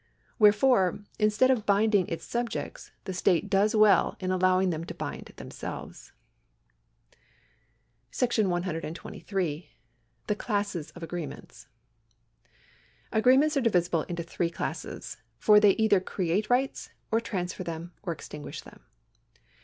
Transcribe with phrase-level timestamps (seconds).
[0.39, 5.27] Wherefore, instead of binding its subjects, the state does well in allowing them to bind
[5.35, 6.11] themselves.§
[8.47, 9.69] 123.
[10.25, 11.67] The Classes of Agreements.
[13.11, 18.11] Agreements are divisible into three classes, for they either create rights, or transfer them, or
[18.11, 18.79] extinguish them.